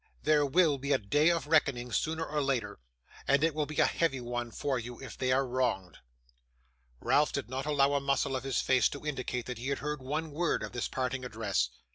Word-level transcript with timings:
There 0.23 0.47
will 0.47 0.79
be 0.79 0.91
a 0.93 0.97
day 0.97 1.29
of 1.29 1.45
reckoning 1.45 1.91
sooner 1.91 2.25
or 2.25 2.41
later, 2.41 2.79
and 3.27 3.43
it 3.43 3.53
will 3.53 3.67
be 3.67 3.77
a 3.77 3.85
heavy 3.85 4.19
one 4.19 4.49
for 4.49 4.79
you 4.79 4.99
if 4.99 5.15
they 5.15 5.31
are 5.31 5.45
wronged.' 5.45 5.99
Ralph 6.99 7.31
did 7.31 7.51
not 7.51 7.67
allow 7.67 7.93
a 7.93 8.01
muscle 8.01 8.35
of 8.35 8.43
his 8.43 8.61
face 8.61 8.89
to 8.89 9.05
indicate 9.05 9.45
that 9.45 9.59
he 9.59 9.67
heard 9.67 10.01
one 10.01 10.31
word 10.31 10.63
of 10.63 10.71
this 10.71 10.87
parting 10.87 11.23
address. 11.23 11.69